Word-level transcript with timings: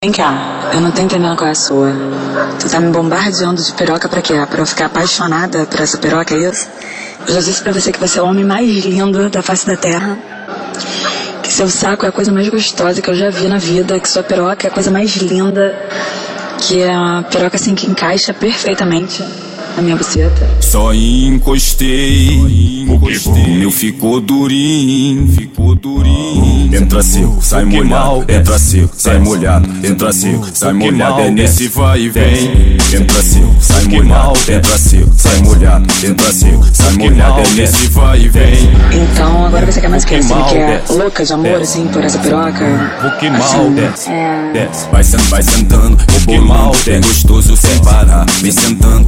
Vem 0.00 0.12
cá, 0.12 0.70
eu 0.74 0.80
não 0.80 0.92
tô 0.92 1.02
entendendo 1.02 1.36
qual 1.36 1.48
é 1.48 1.50
a 1.50 1.54
sua. 1.56 1.92
Tu 2.60 2.70
tá 2.70 2.78
me 2.78 2.92
bombardeando 2.92 3.60
de 3.60 3.72
piroca 3.72 4.08
pra 4.08 4.22
quê? 4.22 4.34
Pra 4.48 4.60
eu 4.60 4.64
ficar 4.64 4.86
apaixonada 4.86 5.66
por 5.66 5.80
essa 5.80 5.98
piroca, 5.98 6.36
é 6.36 6.48
isso? 6.48 6.68
Eu 7.26 7.34
já 7.34 7.40
disse 7.40 7.60
pra 7.60 7.72
você 7.72 7.90
que 7.90 7.98
você 7.98 8.20
é 8.20 8.22
o 8.22 8.26
homem 8.26 8.44
mais 8.44 8.84
lindo 8.84 9.28
da 9.28 9.42
face 9.42 9.66
da 9.66 9.76
terra. 9.76 10.16
Que 11.42 11.52
seu 11.52 11.68
saco 11.68 12.06
é 12.06 12.10
a 12.10 12.12
coisa 12.12 12.30
mais 12.30 12.48
gostosa 12.48 13.02
que 13.02 13.10
eu 13.10 13.14
já 13.16 13.28
vi 13.28 13.48
na 13.48 13.58
vida. 13.58 13.98
Que 13.98 14.08
sua 14.08 14.22
piroca 14.22 14.68
é 14.68 14.70
a 14.70 14.72
coisa 14.72 14.88
mais 14.88 15.16
linda. 15.16 15.76
Que 16.60 16.80
é 16.80 16.94
a 16.94 17.24
piroca 17.28 17.56
assim 17.56 17.74
que 17.74 17.90
encaixa 17.90 18.32
perfeitamente 18.32 19.24
na 19.76 19.82
minha 19.82 19.96
buceta. 19.96 20.48
Só 20.60 20.92
encostei, 20.94 22.86
o 22.88 23.58
meu 23.58 23.70
ficou 23.70 24.20
durinho, 24.20 25.28
ficou 25.28 25.74
durinho. 25.74 26.74
Entra 26.74 27.02
seco, 27.02 27.38
sai 27.40 27.64
molhado, 27.64 28.24
entra 28.28 28.58
seco, 28.58 28.90
sai 28.96 29.18
molhado, 29.18 29.68
entra 29.86 30.12
seco, 30.12 30.46
sai 30.52 30.72
molhado. 30.72 31.20
É 31.20 31.30
nesse 31.30 31.68
vai 31.68 32.00
e 32.02 32.08
vem. 32.08 32.76
Entra 32.92 33.22
seco, 33.22 33.54
sai 33.60 33.84
molhado, 33.84 34.38
entra 34.48 34.78
seco, 34.78 35.10
sai 35.16 35.38
molhado, 35.42 35.86
entra 36.04 36.32
seco, 36.32 36.64
sai 36.72 36.92
molhado. 36.92 37.40
É 37.40 37.50
nesse 37.54 37.88
vai 37.88 38.20
e 38.20 38.28
vem. 38.28 38.70
Então 38.92 39.46
agora 39.46 39.64
você 39.66 39.80
quer 39.80 39.88
mais 39.88 40.04
que 40.04 40.14
assim, 40.16 40.34
que 40.48 40.56
é 40.56 40.82
louca 40.90 41.24
de 41.24 41.32
amor 41.32 41.60
assim 41.60 41.86
por 41.88 42.02
essa 42.04 42.18
piroca? 42.18 42.64
Pokémon, 43.02 43.38
Assim, 43.38 43.74
desce, 43.74 44.10
é. 44.10 44.50
desce, 44.52 44.86
vai 44.90 45.04
sentando, 45.04 45.28
vai 45.30 45.42
sentando, 45.42 45.96
Pokémon, 46.06 46.72
tem 46.84 47.00
gostoso 47.00 47.56
sem 47.56 47.78
parar, 47.82 48.26
me 48.42 48.52
sentando, 48.52 49.06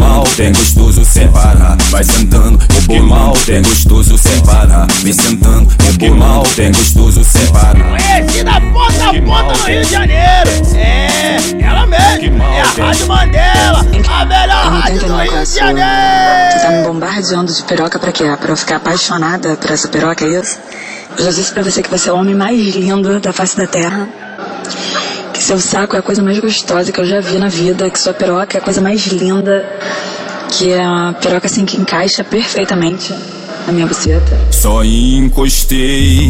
Pokémon, 0.00 0.24
tem 0.34 0.52
gostoso 0.52 1.04
sem 1.04 1.28
parar, 1.28 1.76
vai 1.90 2.02
sentando, 2.02 2.58
Pokémon, 2.58 3.32
tem 3.44 3.60
gostoso 3.60 4.16
sem 4.16 4.40
parar, 4.40 4.86
me 5.04 5.12
sentando, 5.12 5.76
Pokémon, 5.76 6.42
tem 6.56 6.72
gostoso 6.72 7.22
sem 7.22 7.46
parar. 7.48 7.84
Conhecida 7.84 8.52
ponta 8.72 9.10
a 9.10 9.22
ponta 9.22 9.58
no 9.58 9.64
Rio 9.66 9.84
de 9.84 9.90
Janeiro. 9.90 10.50
É, 10.74 11.36
ela 11.62 11.86
mesmo. 11.86 12.42
É 12.42 12.60
a 12.60 12.86
Rádio 12.86 13.08
Mandela, 13.08 13.80
a 14.08 14.24
melhor 14.24 14.64
rádio 14.72 15.00
do 15.00 15.16
Rio 15.18 15.40
de 15.40 15.46
sua. 15.46 15.60
Tu 15.60 15.68
tá 15.68 15.74
me 15.74 15.84
Janeiro. 15.84 16.92
bombardeando 16.92 17.52
de 17.52 17.62
piroca 17.64 17.98
pra 17.98 18.10
quê? 18.10 18.24
Pra 18.40 18.52
eu 18.52 18.56
ficar 18.56 18.76
apaixonada 18.76 19.56
por 19.56 19.70
essa 19.70 19.86
piroca, 19.88 20.24
é 20.24 20.40
isso? 20.40 20.58
Eu 21.18 21.24
já 21.26 21.30
disse 21.30 21.52
pra 21.52 21.62
você 21.62 21.82
que 21.82 21.90
você 21.90 22.08
é 22.08 22.12
o 22.12 22.16
homem 22.16 22.34
mais 22.34 22.74
lindo 22.74 23.20
da 23.20 23.34
face 23.34 23.54
da 23.54 23.66
terra. 23.66 24.08
Que 25.32 25.42
seu 25.42 25.58
saco 25.58 25.96
é 25.96 25.98
a 25.98 26.02
coisa 26.02 26.22
mais 26.22 26.38
gostosa 26.38 26.92
que 26.92 27.00
eu 27.00 27.06
já 27.06 27.20
vi 27.20 27.38
na 27.38 27.48
vida. 27.48 27.88
Que 27.90 27.98
sua 27.98 28.12
piroca 28.12 28.56
é 28.56 28.60
a 28.60 28.62
coisa 28.62 28.80
mais 28.80 29.06
linda. 29.06 29.64
Que 30.50 30.72
é 30.72 30.84
a 30.84 31.14
piroca 31.20 31.46
assim 31.46 31.64
que 31.64 31.76
encaixa 31.76 32.24
perfeitamente 32.24 33.14
na 33.66 33.72
minha 33.72 33.86
buceta. 33.86 34.38
Só 34.50 34.84
encostei, 34.84 36.28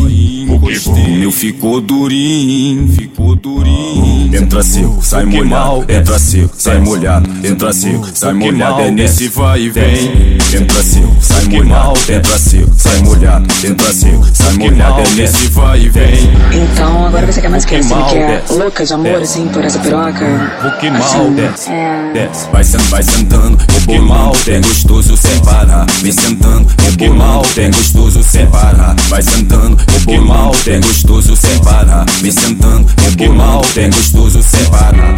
o 0.48 1.18
meu 1.18 1.32
ficou 1.32 1.80
durinho, 1.80 2.88
ficou 2.92 3.34
durinho. 3.34 4.36
Entra 4.36 4.62
seco, 4.62 4.98
sai 5.02 5.24
molhado, 5.24 5.84
entra 5.88 6.18
seco, 6.18 6.54
sai 6.56 6.78
molhado, 6.78 7.30
entra 7.44 7.72
seco, 7.72 8.08
sai 8.14 8.32
molhado. 8.32 8.80
É 8.82 8.90
nesse 8.90 9.28
vai 9.28 9.62
e 9.62 9.70
vem. 9.70 10.38
Entra 10.54 10.82
seco, 10.82 11.16
sai 11.20 11.44
molhado, 11.44 12.00
entra 12.08 12.38
seco, 12.38 12.70
sai 12.76 12.98
molhado, 13.02 13.46
entra 13.64 13.92
seco, 13.92 14.26
sai 14.32 14.52
molhado. 14.54 15.00
É 15.00 15.10
nesse 15.14 15.46
vai 15.48 15.80
e 15.80 15.88
vem. 15.88 16.30
Então 16.52 17.06
agora 17.06 17.26
você 17.26 17.39
quer 17.50 17.52
mais 17.52 17.64
que 17.64 17.74
assim, 17.76 17.94
que 18.10 18.16
é 18.18 18.26
desce, 18.40 18.52
louca 18.54 18.84
de 18.84 18.92
amor 18.92 19.18
desce. 19.20 19.22
assim 19.38 19.48
por 19.48 19.64
essa 19.64 19.78
piroca? 19.78 20.26
Pokémon, 20.62 20.96
Assim, 20.98 21.32
desce, 21.34 21.70
é. 21.70 22.10
desce, 22.12 22.48
vai 22.50 22.64
sentando, 22.64 22.88
vai 22.90 23.02
sentando, 23.02 23.56
Pokémon, 23.66 24.32
tem 24.44 24.60
gostoso 24.60 25.16
sem 25.16 25.40
parar, 25.40 25.86
me 26.02 26.12
sentando, 26.12 26.74
Pokémon, 26.76 27.42
tem 27.54 27.70
gostoso 27.70 28.22
sem 28.22 28.46
parar, 28.46 28.94
vai 29.08 29.22
sentando, 29.22 29.76
Pokémon, 29.84 30.50
tem 30.64 30.80
gostoso 30.80 31.36
sem 31.36 31.58
parar, 31.60 32.06
me 32.22 32.32
sentando, 32.32 32.86
Pokémon, 32.94 33.60
tem 33.74 33.90
gostoso 33.90 34.42
sem 34.42 34.64
parar. 34.66 35.14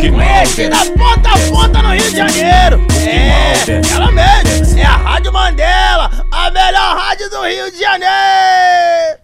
Conhecida 0.00 0.76
ponta 0.98 1.28
a 1.30 1.38
ponta 1.50 1.82
no 1.82 1.90
Rio 1.94 2.10
de 2.10 2.16
Janeiro. 2.16 2.84
É, 3.06 3.94
ela 3.94 4.10
mesmo. 4.10 4.78
É 4.78 4.84
a 4.84 4.96
Rádio 4.96 5.32
Mandela, 5.32 6.10
a 6.30 6.50
melhor 6.50 6.96
rádio 6.96 7.30
do 7.30 7.42
Rio 7.46 7.70
de 7.70 7.78
Janeiro. 7.78 9.21